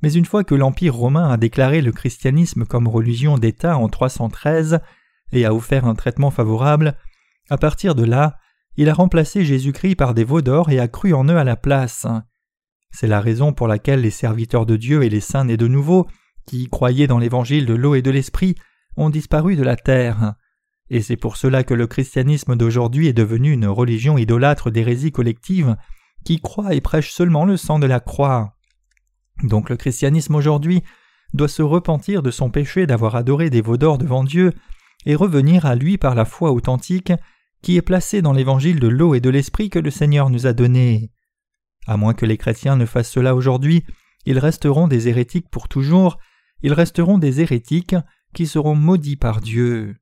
[0.04, 4.80] mais une fois que l'Empire romain a déclaré le christianisme comme religion d'État en 313
[5.32, 6.96] et a offert un traitement favorable,
[7.50, 8.38] à partir de là,
[8.78, 11.56] il a remplacé Jésus-Christ par des veaux d'or et a cru en eux à la
[11.56, 12.06] place.
[12.92, 16.08] C'est la raison pour laquelle les serviteurs de Dieu et les saints nés de nouveau,
[16.46, 18.56] qui croyaient dans l'évangile de l'eau et de l'esprit,
[18.98, 20.36] ont disparu de la terre.
[20.90, 25.76] Et c'est pour cela que le christianisme d'aujourd'hui est devenu une religion idolâtre d'hérésie collective
[26.24, 28.56] qui croit et prêche seulement le sang de la croix.
[29.44, 30.84] Donc le christianisme aujourd'hui
[31.34, 34.54] doit se repentir de son péché d'avoir adoré des veaux d'or devant Dieu
[35.06, 37.12] et revenir à lui par la foi authentique
[37.62, 40.54] qui est placée dans l'évangile de l'eau et de l'esprit que le Seigneur nous a
[40.54, 41.12] donné.
[41.88, 43.86] À moins que les chrétiens ne fassent cela aujourd'hui,
[44.26, 46.18] ils resteront des hérétiques pour toujours,
[46.62, 47.96] ils resteront des hérétiques
[48.34, 49.96] qui seront maudits par Dieu.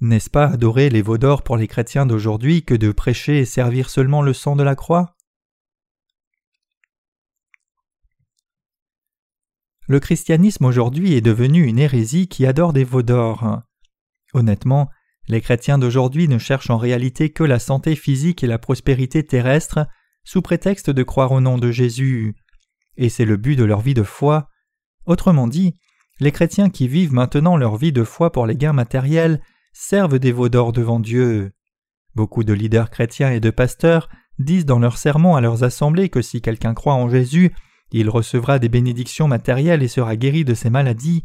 [0.00, 3.90] N'est-ce pas adorer les veaux d'or pour les chrétiens d'aujourd'hui que de prêcher et servir
[3.90, 5.16] seulement le sang de la croix?
[9.88, 13.62] Le christianisme aujourd'hui est devenu une hérésie qui adore des veaux d'or.
[14.34, 14.90] Honnêtement,
[15.28, 19.86] les chrétiens d'aujourd'hui ne cherchent en réalité que la santé physique et la prospérité terrestre
[20.24, 22.34] sous prétexte de croire au nom de Jésus.
[22.96, 24.48] Et c'est le but de leur vie de foi.
[25.06, 25.74] Autrement dit,
[26.20, 29.40] les chrétiens qui vivent maintenant leur vie de foi pour les gains matériels
[29.72, 31.52] servent des veaux d'or devant Dieu.
[32.14, 36.22] Beaucoup de leaders chrétiens et de pasteurs disent dans leurs sermons à leurs assemblées que
[36.22, 37.52] si quelqu'un croit en Jésus,
[37.92, 41.24] il recevra des bénédictions matérielles et sera guéri de ses maladies.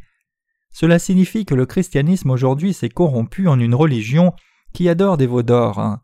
[0.73, 4.33] Cela signifie que le christianisme aujourd'hui s'est corrompu en une religion
[4.73, 5.99] qui adore des veaux d'or.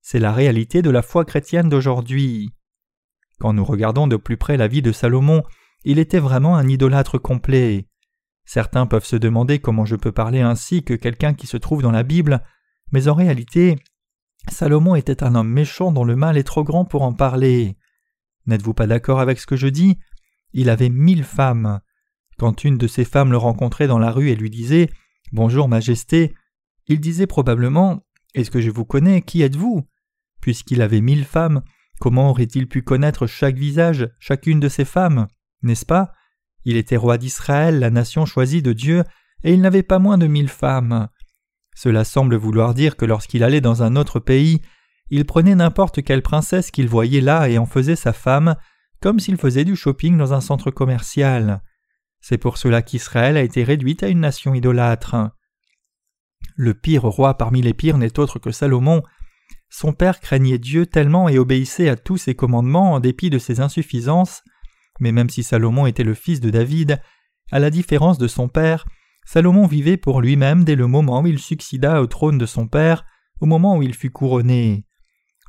[0.00, 2.52] C'est la réalité de la foi chrétienne d'aujourd'hui.
[3.38, 5.42] Quand nous regardons de plus près la vie de Salomon,
[5.84, 7.86] il était vraiment un idolâtre complet.
[8.46, 11.90] Certains peuvent se demander comment je peux parler ainsi que quelqu'un qui se trouve dans
[11.90, 12.42] la Bible,
[12.92, 13.76] mais en réalité,
[14.48, 17.76] Salomon était un homme méchant dont le mal est trop grand pour en parler.
[18.46, 19.98] N'êtes-vous pas d'accord avec ce que je dis?
[20.52, 21.80] Il avait mille femmes.
[22.38, 24.90] Quand une de ces femmes le rencontrait dans la rue et lui disait
[25.32, 26.34] Bonjour, Majesté,
[26.86, 29.22] il disait probablement Est-ce que je vous connais?
[29.22, 29.86] Qui êtes-vous?
[30.40, 31.62] Puisqu'il avait mille femmes,
[32.00, 35.28] comment aurait-il pu connaître chaque visage, chacune de ces femmes?
[35.62, 36.12] N'est-ce pas?
[36.64, 39.04] Il était roi d'Israël, la nation choisie de Dieu,
[39.42, 41.08] et il n'avait pas moins de mille femmes.
[41.74, 44.60] Cela semble vouloir dire que lorsqu'il allait dans un autre pays,
[45.10, 48.56] il prenait n'importe quelle princesse qu'il voyait là et en faisait sa femme,
[49.00, 51.62] comme s'il faisait du shopping dans un centre commercial.
[52.26, 55.14] C'est pour cela qu'Israël a été réduite à une nation idolâtre.
[56.56, 59.02] Le pire roi parmi les pires n'est autre que Salomon.
[59.68, 63.60] Son père craignait Dieu tellement et obéissait à tous ses commandements en dépit de ses
[63.60, 64.42] insuffisances,
[65.00, 66.98] mais même si Salomon était le fils de David,
[67.52, 68.86] à la différence de son père,
[69.26, 73.04] Salomon vivait pour lui-même dès le moment où il succéda au trône de son père,
[73.42, 74.86] au moment où il fut couronné.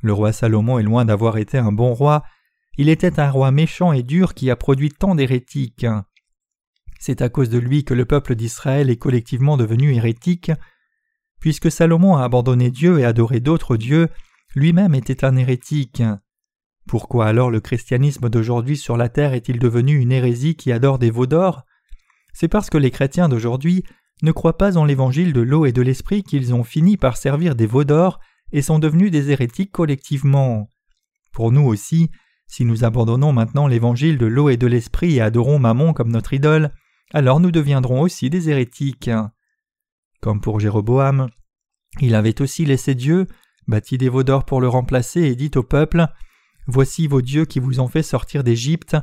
[0.02, 2.22] Le roi Salomon est loin d'avoir été un bon roi,
[2.76, 5.86] il était un roi méchant et dur qui a produit tant d'hérétiques.
[6.98, 10.50] C'est à cause de lui que le peuple d'Israël est collectivement devenu hérétique.
[11.40, 14.08] Puisque Salomon a abandonné Dieu et adoré d'autres dieux,
[14.54, 16.02] lui-même était un hérétique.
[16.86, 21.10] Pourquoi alors le christianisme d'aujourd'hui sur la terre est-il devenu une hérésie qui adore des
[21.10, 21.64] veaux d'or?
[22.32, 23.82] C'est parce que les chrétiens d'aujourd'hui
[24.22, 27.54] ne croient pas en l'évangile de l'eau et de l'esprit qu'ils ont fini par servir
[27.54, 28.20] des veaux d'or
[28.52, 30.70] et sont devenus des hérétiques collectivement.
[31.32, 32.10] Pour nous aussi,
[32.46, 36.32] si nous abandonnons maintenant l'évangile de l'eau et de l'esprit et adorons Mammon comme notre
[36.32, 36.70] idole,
[37.12, 39.10] alors nous deviendrons aussi des hérétiques.
[40.20, 41.28] Comme pour Jéroboam,
[42.00, 43.26] il avait aussi laissé Dieu,
[43.68, 46.06] bâti des veaux d'or pour le remplacer et dit au peuple
[46.66, 48.96] Voici vos dieux qui vous ont fait sortir d'Égypte,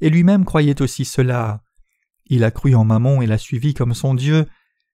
[0.00, 1.62] et lui-même croyait aussi cela.
[2.26, 4.46] Il a cru en Mammon et l'a suivi comme son Dieu.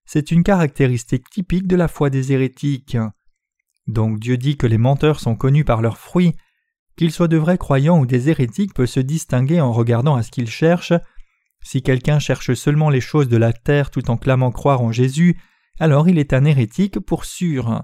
[0.05, 2.97] C'est une caractéristique typique de la foi des hérétiques.
[3.87, 6.35] Donc Dieu dit que les menteurs sont connus par leurs fruits,
[6.97, 10.31] qu'ils soient de vrais croyants ou des hérétiques peut se distinguer en regardant à ce
[10.31, 10.93] qu'ils cherchent,
[11.63, 15.39] Si quelqu'un cherche seulement les choses de la terre tout en clamant croire en Jésus,
[15.79, 17.83] alors il est un hérétique pour sûr.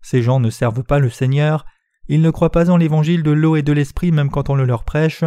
[0.00, 1.64] Ces gens ne servent pas le Seigneur,
[2.08, 4.64] ils ne croient pas en l'évangile de l'eau et de l'esprit même quand on le
[4.64, 5.24] leur prêche,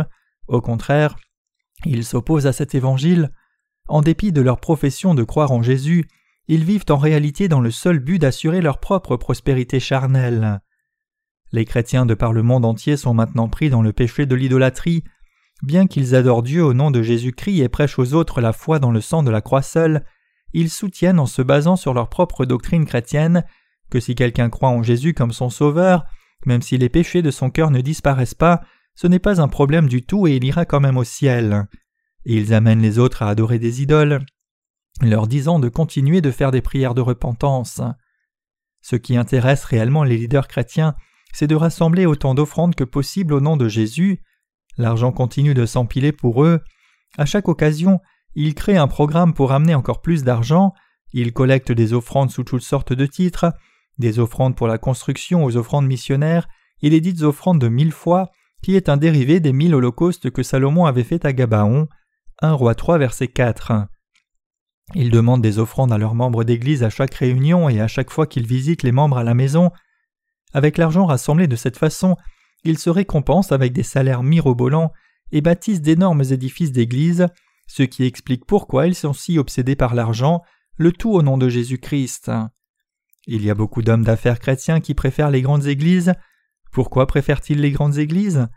[0.47, 1.15] au contraire,
[1.85, 3.31] ils s'opposent à cet évangile.
[3.87, 6.07] En dépit de leur profession de croire en Jésus,
[6.47, 10.61] ils vivent en réalité dans le seul but d'assurer leur propre prospérité charnelle.
[11.51, 15.03] Les chrétiens de par le monde entier sont maintenant pris dans le péché de l'idolâtrie,
[15.61, 18.91] bien qu'ils adorent Dieu au nom de Jésus-Christ et prêchent aux autres la foi dans
[18.91, 20.05] le sang de la croix seule,
[20.53, 23.43] ils soutiennent en se basant sur leur propre doctrine chrétienne
[23.89, 26.05] que si quelqu'un croit en Jésus comme son sauveur,
[26.45, 28.61] même si les péchés de son cœur ne disparaissent pas,
[28.95, 31.67] ce n'est pas un problème du tout et il ira quand même au ciel.
[32.25, 34.25] ils amènent les autres à adorer des idoles,
[35.01, 37.81] leur disant de continuer de faire des prières de repentance.
[38.81, 40.95] Ce qui intéresse réellement les leaders chrétiens,
[41.33, 44.21] c'est de rassembler autant d'offrandes que possible au nom de Jésus.
[44.77, 46.61] L'argent continue de s'empiler pour eux.
[47.17, 47.99] À chaque occasion,
[48.35, 50.73] ils créent un programme pour amener encore plus d'argent.
[51.13, 53.53] Ils collectent des offrandes sous toutes sortes de titres,
[53.97, 56.47] des offrandes pour la construction aux offrandes missionnaires
[56.81, 60.43] et les dites offrandes de mille fois, qui est un dérivé des mille holocaustes que
[60.43, 61.87] Salomon avait fait à Gabaon.
[62.41, 63.87] 1 roi 3 verset 4.
[64.95, 68.25] Ils demandent des offrandes à leurs membres d'Église à chaque réunion et à chaque fois
[68.25, 69.71] qu'ils visitent les membres à la maison.
[70.53, 72.15] Avec l'argent rassemblé de cette façon,
[72.63, 74.91] ils se récompensent avec des salaires mirobolants
[75.31, 77.27] et bâtissent d'énormes édifices d'église,
[77.67, 80.41] ce qui explique pourquoi ils sont si obsédés par l'argent,
[80.77, 82.31] le tout au nom de Jésus-Christ.
[83.27, 86.13] Il y a beaucoup d'hommes d'affaires chrétiens qui préfèrent les grandes églises.
[86.71, 88.47] Pourquoi préfèrent-ils les grandes églises?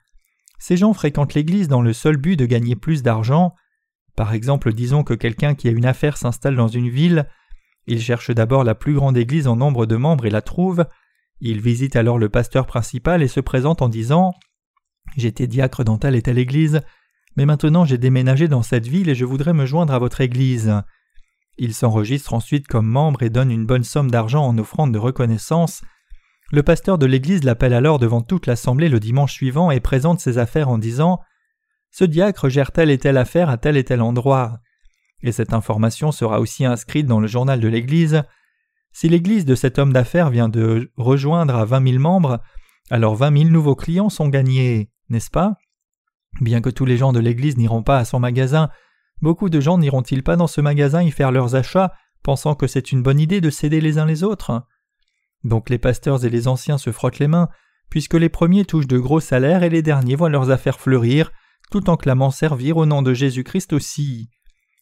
[0.59, 3.55] Ces gens fréquentent l'église dans le seul but de gagner plus d'argent.
[4.17, 7.29] Par exemple, disons que quelqu'un qui a une affaire s'installe dans une ville.
[7.87, 10.87] Il cherche d'abord la plus grande église en nombre de membres et la trouve.
[11.41, 14.33] Il visite alors le pasteur principal et se présente en disant
[15.17, 16.81] J'étais diacre dans telle et telle église,
[17.37, 20.73] mais maintenant j'ai déménagé dans cette ville et je voudrais me joindre à votre église.
[21.59, 25.83] Il s'enregistre ensuite comme membre et donne une bonne somme d'argent en offrande de reconnaissance.
[26.51, 30.39] Le pasteur de l'église l'appelle alors devant toute l'assemblée le dimanche suivant et présente ses
[30.39, 31.21] affaires en disant
[31.91, 34.61] Ce diacre gère telle et telle affaire à tel et tel endroit.
[35.23, 38.23] Et cette information sera aussi inscrite dans le journal de l'église.
[38.93, 42.41] Si l'église de cet homme d'affaires vient de rejoindre à vingt mille membres,
[42.91, 45.57] alors vingt mille nouveaux clients sont gagnés, n'est-ce pas?
[46.41, 48.71] Bien que tous les gens de l'église n'iront pas à son magasin,
[49.23, 51.93] Beaucoup de gens n'iront-ils pas dans ce magasin y faire leurs achats,
[52.25, 54.67] pensant que c'est une bonne idée de céder les uns les autres?
[55.45, 57.49] Donc les pasteurs et les anciens se frottent les mains,
[57.89, 61.31] puisque les premiers touchent de gros salaires et les derniers voient leurs affaires fleurir,
[61.71, 64.29] tout en clamant servir au nom de Jésus-Christ aussi.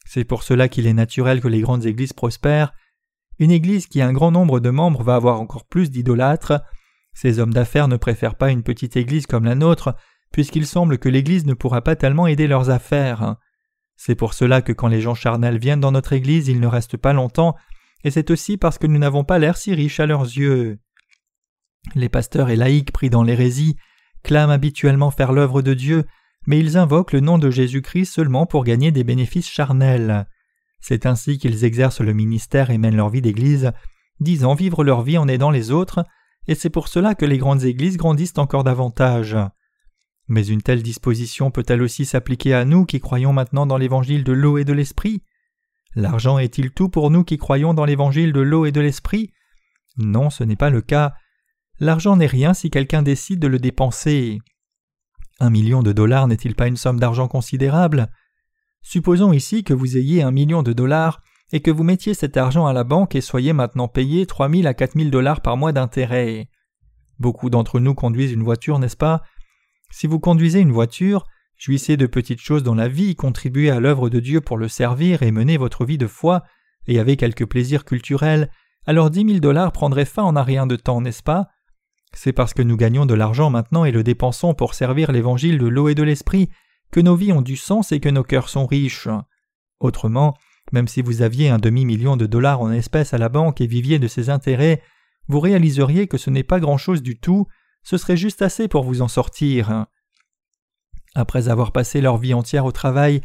[0.07, 2.73] C'est pour cela qu'il est naturel que les grandes églises prospèrent.
[3.41, 6.63] Une église qui a un grand nombre de membres va avoir encore plus d'idolâtres.
[7.15, 9.97] Ces hommes d'affaires ne préfèrent pas une petite église comme la nôtre,
[10.31, 13.37] puisqu'il semble que l'église ne pourra pas tellement aider leurs affaires.
[13.97, 16.97] C'est pour cela que quand les gens charnels viennent dans notre Église, ils ne restent
[16.97, 17.57] pas longtemps,
[18.05, 20.79] et c'est aussi parce que nous n'avons pas l'air si riches à leurs yeux.
[21.95, 23.77] Les pasteurs et laïcs pris dans l'hérésie
[24.23, 26.05] clament habituellement faire l'œuvre de Dieu,
[26.47, 30.27] mais ils invoquent le nom de Jésus-Christ seulement pour gagner des bénéfices charnels.
[30.81, 33.73] C'est ainsi qu'ils exercent le ministère et mènent leur vie d'Église,
[34.19, 36.05] disant vivre leur vie en aidant les autres,
[36.47, 39.37] et c'est pour cela que les grandes églises grandissent encore davantage.
[40.29, 44.33] Mais une telle disposition peut-elle aussi s'appliquer à nous qui croyons maintenant dans l'évangile de
[44.33, 45.23] l'eau et de l'esprit?
[45.97, 49.33] L'argent est-il tout pour nous qui croyons dans l'évangile de l'eau et de l'esprit?
[49.97, 51.15] Non, ce n'est pas le cas.
[51.81, 54.39] L'argent n'est rien si quelqu'un décide de le dépenser.
[55.41, 58.09] Un million de dollars n'est-il pas une somme d'argent considérable?
[58.83, 62.67] Supposons ici que vous ayez un million de dollars et que vous mettiez cet argent
[62.67, 65.73] à la banque et soyez maintenant payé trois mille à quatre mille dollars par mois
[65.73, 66.49] d'intérêt.
[67.19, 69.23] Beaucoup d'entre nous conduisent une voiture, n'est-ce pas?
[69.91, 71.27] Si vous conduisez une voiture,
[71.59, 75.23] jouissez de petites choses dans la vie, contribuez à l'œuvre de Dieu pour le servir
[75.23, 76.43] et menez votre vie de foi,
[76.87, 78.51] et avez quelques plaisirs culturels,
[78.87, 81.49] alors dix mille dollars prendraient fin en un rien de temps, n'est-ce pas?
[82.13, 85.67] C'est parce que nous gagnons de l'argent maintenant et le dépensons pour servir l'évangile de
[85.67, 86.49] l'eau et de l'esprit
[86.91, 89.09] que nos vies ont du sens et que nos cœurs sont riches.
[89.79, 90.37] Autrement,
[90.73, 93.99] même si vous aviez un demi-million de dollars en espèces à la banque et viviez
[93.99, 94.83] de ses intérêts,
[95.29, 97.47] vous réaliseriez que ce n'est pas grand-chose du tout,
[97.83, 99.87] ce serait juste assez pour vous en sortir.
[101.15, 103.23] Après avoir passé leur vie entière au travail,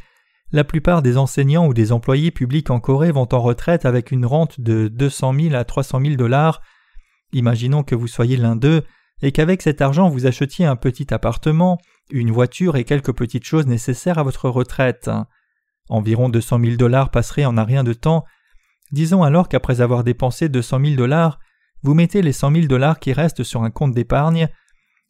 [0.51, 4.25] la plupart des enseignants ou des employés publics en Corée vont en retraite avec une
[4.25, 6.61] rente de 200 000 à 300 000 dollars.
[7.33, 8.83] Imaginons que vous soyez l'un d'eux
[9.21, 11.77] et qu'avec cet argent vous achetiez un petit appartement,
[12.09, 15.09] une voiture et quelques petites choses nécessaires à votre retraite.
[15.89, 18.25] Environ 200 000 dollars passeraient en un rien de temps.
[18.91, 21.39] Disons alors qu'après avoir dépensé 200 000 dollars,
[21.83, 24.47] vous mettez les cent mille dollars qui restent sur un compte d'épargne,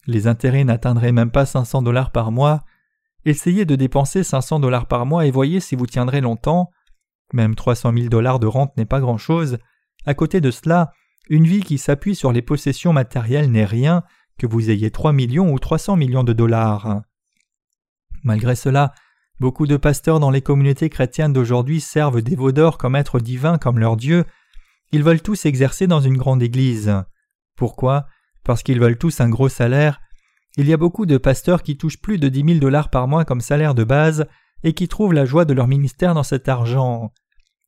[0.07, 2.65] les intérêts n'atteindraient même pas cinq cents dollars par mois,
[3.25, 6.69] Essayez de dépenser 500 dollars par mois et voyez si vous tiendrez longtemps.
[7.33, 9.57] Même 300 000 dollars de rente n'est pas grand-chose.
[10.05, 10.91] À côté de cela,
[11.29, 14.03] une vie qui s'appuie sur les possessions matérielles n'est rien,
[14.37, 17.01] que vous ayez 3 millions ou 300 millions de dollars.
[18.23, 18.93] Malgré cela,
[19.39, 23.79] beaucoup de pasteurs dans les communautés chrétiennes d'aujourd'hui servent des d'or comme êtres divins comme
[23.79, 24.25] leur Dieu.
[24.91, 26.93] Ils veulent tous exercer dans une grande église.
[27.55, 28.07] Pourquoi?
[28.43, 30.01] Parce qu'ils veulent tous un gros salaire.
[30.57, 33.25] Il y a beaucoup de pasteurs qui touchent plus de 10 000 dollars par mois
[33.25, 34.25] comme salaire de base
[34.63, 37.11] et qui trouvent la joie de leur ministère dans cet argent.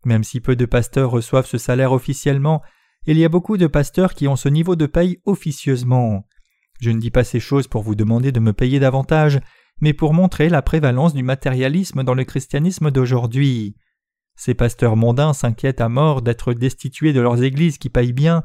[0.05, 2.61] Même si peu de pasteurs reçoivent ce salaire officiellement,
[3.07, 6.27] il y a beaucoup de pasteurs qui ont ce niveau de paye officieusement.
[6.79, 9.39] Je ne dis pas ces choses pour vous demander de me payer davantage,
[9.81, 13.75] mais pour montrer la prévalence du matérialisme dans le christianisme d'aujourd'hui.
[14.35, 18.43] Ces pasteurs mondains s'inquiètent à mort d'être destitués de leurs églises qui payent bien.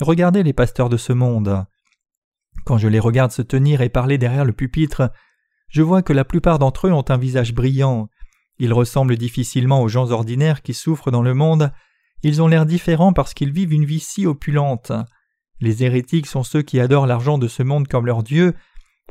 [0.00, 1.64] Regardez les pasteurs de ce monde.
[2.66, 5.10] Quand je les regarde se tenir et parler derrière le pupitre,
[5.68, 8.08] je vois que la plupart d'entre eux ont un visage brillant.
[8.58, 11.72] Ils ressemblent difficilement aux gens ordinaires qui souffrent dans le monde.
[12.22, 14.92] Ils ont l'air différents parce qu'ils vivent une vie si opulente.
[15.60, 18.54] Les hérétiques sont ceux qui adorent l'argent de ce monde comme leur Dieu.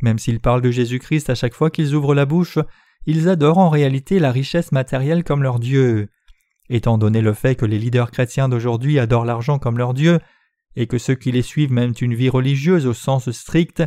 [0.01, 2.59] Même s'ils parlent de Jésus-Christ à chaque fois qu'ils ouvrent la bouche,
[3.05, 6.09] ils adorent en réalité la richesse matérielle comme leur Dieu.
[6.69, 10.19] Étant donné le fait que les leaders chrétiens d'aujourd'hui adorent l'argent comme leur Dieu,
[10.75, 13.83] et que ceux qui les suivent mènent une vie religieuse au sens strict,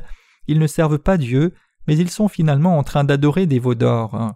[0.47, 1.55] ils ne servent pas Dieu,
[1.87, 4.35] mais ils sont finalement en train d'adorer des veaux d'or.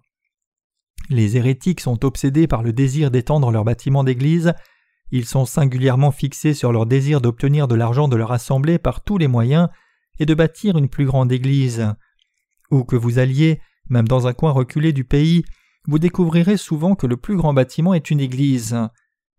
[1.11, 4.55] Les hérétiques sont obsédés par le désir d'étendre leur bâtiment d'église,
[5.11, 9.19] ils sont singulièrement fixés sur leur désir d'obtenir de l'argent de leur assemblée par tous
[9.19, 9.69] les moyens
[10.19, 11.95] et de bâtir une plus grande église.
[12.71, 15.45] Où que vous alliez, même dans un coin reculé du pays,
[15.87, 18.77] vous découvrirez souvent que le plus grand bâtiment est une église.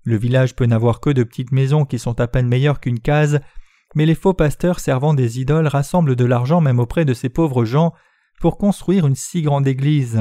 [0.04, 3.40] Le village peut n'avoir que de petites maisons qui sont à peine meilleures qu'une case,
[3.96, 7.66] mais les faux pasteurs servant des idoles rassemblent de l'argent même auprès de ces pauvres
[7.66, 7.94] gens
[8.40, 10.20] pour construire une si grande église.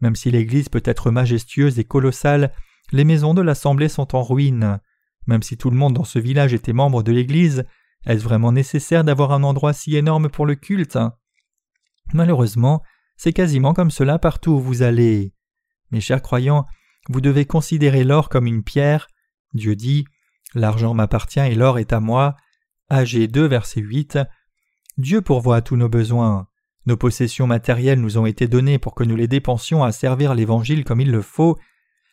[0.00, 2.52] Même si l'église peut être majestueuse et colossale,
[2.92, 4.80] les maisons de l'assemblée sont en ruine.
[5.26, 7.64] Même si tout le monde dans ce village était membre de l'église,
[8.06, 10.98] est-ce vraiment nécessaire d'avoir un endroit si énorme pour le culte?
[12.14, 12.82] Malheureusement,
[13.16, 15.34] c'est quasiment comme cela partout où vous allez.
[15.90, 16.66] Mes chers croyants,
[17.08, 19.08] vous devez considérer l'or comme une pierre.
[19.54, 20.04] Dieu dit
[20.54, 22.36] L'argent m'appartient et l'or est à moi.
[22.88, 24.18] AG 2, verset 8.
[24.96, 26.48] Dieu pourvoit à tous nos besoins.
[26.86, 30.84] Nos possessions matérielles nous ont été données pour que nous les dépensions à servir l'Évangile
[30.84, 31.58] comme il le faut.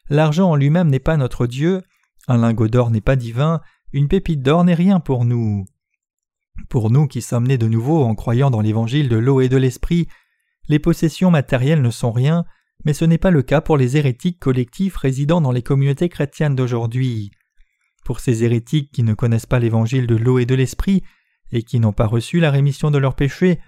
[0.09, 1.81] L'argent en lui-même n'est pas notre Dieu,
[2.27, 5.65] un lingot d'or n'est pas divin, une pépite d'or n'est rien pour nous.
[6.69, 9.57] Pour nous qui sommes nés de nouveau en croyant dans l'Évangile de l'eau et de
[9.57, 10.07] l'Esprit,
[10.67, 12.45] les possessions matérielles ne sont rien,
[12.83, 16.55] mais ce n'est pas le cas pour les hérétiques collectifs résidant dans les communautés chrétiennes
[16.55, 17.31] d'aujourd'hui.
[18.03, 21.03] Pour ces hérétiques qui ne connaissent pas l'Évangile de l'eau et de l'Esprit,
[21.51, 23.59] et qui n'ont pas reçu la rémission de leurs péchés,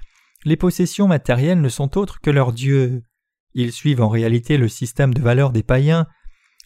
[0.46, 3.04] les possessions matérielles ne sont autres que leur Dieu.
[3.54, 6.08] Ils suivent en réalité le système de valeur des païens.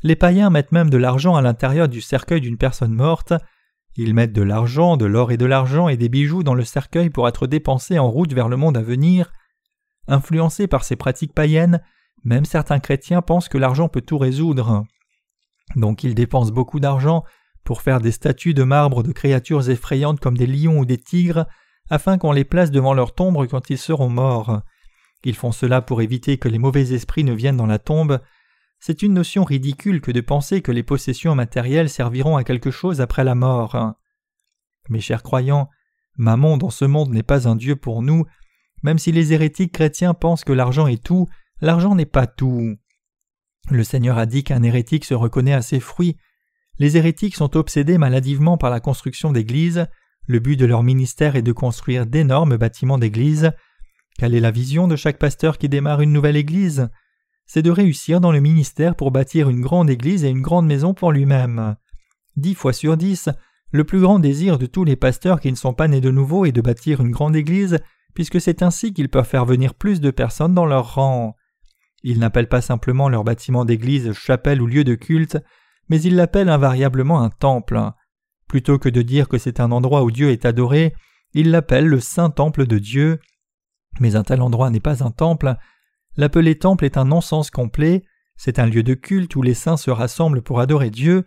[0.03, 3.33] Les païens mettent même de l'argent à l'intérieur du cercueil d'une personne morte.
[3.95, 7.09] Ils mettent de l'argent, de l'or et de l'argent et des bijoux dans le cercueil
[7.09, 9.31] pour être dépensés en route vers le monde à venir.
[10.07, 11.81] Influencés par ces pratiques païennes,
[12.23, 14.85] même certains chrétiens pensent que l'argent peut tout résoudre.
[15.75, 17.23] Donc ils dépensent beaucoup d'argent
[17.63, 21.45] pour faire des statues de marbre de créatures effrayantes comme des lions ou des tigres,
[21.89, 24.61] afin qu'on les place devant leur tombe quand ils seront morts.
[25.23, 28.19] Ils font cela pour éviter que les mauvais esprits ne viennent dans la tombe.
[28.83, 32.99] C'est une notion ridicule que de penser que les possessions matérielles serviront à quelque chose
[32.99, 33.93] après la mort.
[34.89, 35.69] Mes chers croyants,
[36.17, 38.25] Mammon dans ce monde n'est pas un Dieu pour nous,
[38.81, 41.27] même si les hérétiques chrétiens pensent que l'argent est tout,
[41.61, 42.75] l'argent n'est pas tout.
[43.69, 46.17] Le Seigneur a dit qu'un hérétique se reconnaît à ses fruits.
[46.79, 49.87] Les hérétiques sont obsédés maladivement par la construction d'églises,
[50.25, 53.51] le but de leur ministère est de construire d'énormes bâtiments d'église.
[54.17, 56.89] Quelle est la vision de chaque pasteur qui démarre une nouvelle église?
[57.53, 60.93] C'est de réussir dans le ministère pour bâtir une grande église et une grande maison
[60.93, 61.75] pour lui-même.
[62.37, 63.27] Dix fois sur dix,
[63.71, 66.45] le plus grand désir de tous les pasteurs qui ne sont pas nés de nouveau
[66.45, 67.79] est de bâtir une grande église,
[68.13, 71.35] puisque c'est ainsi qu'ils peuvent faire venir plus de personnes dans leur rang.
[72.03, 75.37] Ils n'appellent pas simplement leur bâtiment d'église chapelle ou lieu de culte,
[75.89, 77.81] mais ils l'appellent invariablement un temple.
[78.47, 80.93] Plutôt que de dire que c'est un endroit où Dieu est adoré,
[81.33, 83.19] il l'appelle le Saint Temple de Dieu.
[83.99, 85.57] Mais un tel endroit n'est pas un temple.
[86.17, 88.03] L'appeler temple est un non-sens complet.
[88.35, 91.23] C'est un lieu de culte où les saints se rassemblent pour adorer Dieu.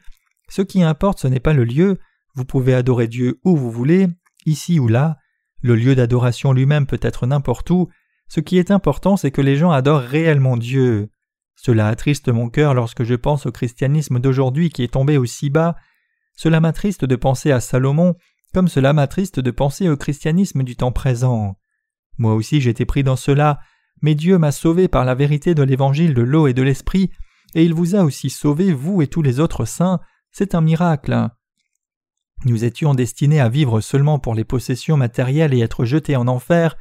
[0.48, 1.98] Ce qui importe, ce n'est pas le lieu.
[2.34, 4.08] Vous pouvez adorer Dieu où vous voulez,
[4.46, 5.16] ici ou là.
[5.62, 7.88] Le lieu d'adoration lui-même peut être n'importe où.
[8.28, 11.10] Ce qui est important, c'est que les gens adorent réellement Dieu.
[11.56, 15.76] Cela attriste mon cœur lorsque je pense au christianisme d'aujourd'hui qui est tombé aussi bas
[16.36, 18.16] cela m'attriste de penser à Salomon,
[18.52, 21.56] comme cela m'attriste de penser au christianisme du temps présent.
[22.18, 23.60] Moi aussi j'étais pris dans cela,
[24.04, 27.10] mais Dieu m'a sauvé par la vérité de l'évangile de l'eau et de l'esprit,
[27.54, 29.98] et il vous a aussi sauvé, vous et tous les autres saints,
[30.30, 31.30] c'est un miracle.
[32.44, 36.76] Nous étions destinés à vivre seulement pour les possessions matérielles et être jetés en enfer,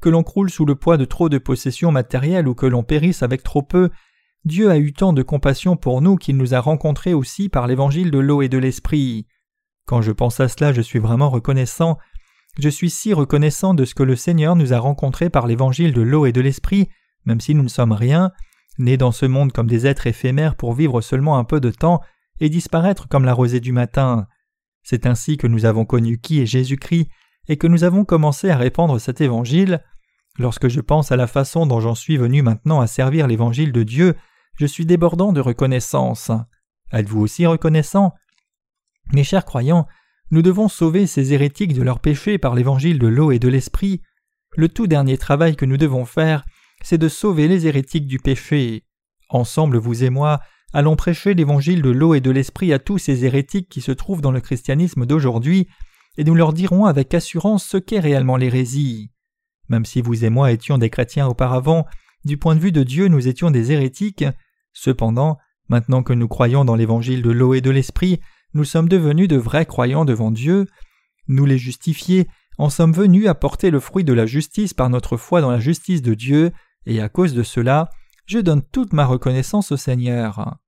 [0.00, 3.24] que l'on croule sous le poids de trop de possessions matérielles ou que l'on périsse
[3.24, 3.90] avec trop peu,
[4.44, 8.12] Dieu a eu tant de compassion pour nous qu'il nous a rencontrés aussi par l'évangile
[8.12, 9.26] de l'eau et de l'esprit.
[9.84, 11.98] Quand je pense à cela, je suis vraiment reconnaissant.
[12.58, 16.02] Je suis si reconnaissant de ce que le Seigneur nous a rencontrés par l'évangile de
[16.02, 16.88] l'eau et de l'esprit,
[17.24, 18.32] même si nous ne sommes rien,
[18.78, 22.00] nés dans ce monde comme des êtres éphémères pour vivre seulement un peu de temps
[22.40, 24.26] et disparaître comme la rosée du matin.
[24.82, 27.08] C'est ainsi que nous avons connu qui est Jésus-Christ
[27.46, 29.84] et que nous avons commencé à répandre cet évangile.
[30.38, 33.84] Lorsque je pense à la façon dont j'en suis venu maintenant à servir l'évangile de
[33.84, 34.16] Dieu,
[34.56, 36.32] je suis débordant de reconnaissance.
[36.92, 38.14] Êtes-vous aussi reconnaissant?
[39.12, 39.86] Mes chers croyants,
[40.30, 44.02] nous devons sauver ces hérétiques de leurs péchés par l'évangile de l'eau et de l'esprit.
[44.56, 46.44] Le tout dernier travail que nous devons faire,
[46.82, 48.84] c'est de sauver les hérétiques du péché.
[49.30, 50.40] Ensemble, vous et moi,
[50.72, 54.20] allons prêcher l'évangile de l'eau et de l'esprit à tous ces hérétiques qui se trouvent
[54.20, 55.68] dans le christianisme d'aujourd'hui,
[56.16, 59.10] et nous leur dirons avec assurance ce qu'est réellement l'hérésie.
[59.68, 61.86] Même si vous et moi étions des chrétiens auparavant,
[62.24, 64.24] du point de vue de Dieu nous étions des hérétiques,
[64.72, 68.20] cependant, maintenant que nous croyons dans l'évangile de l'eau et de l'esprit,
[68.54, 70.66] nous sommes devenus de vrais croyants devant Dieu,
[71.28, 72.28] nous les justifiés
[72.58, 76.02] en sommes venus apporter le fruit de la justice par notre foi dans la justice
[76.02, 76.52] de Dieu,
[76.86, 77.90] et à cause de cela,
[78.26, 80.58] je donne toute ma reconnaissance au Seigneur.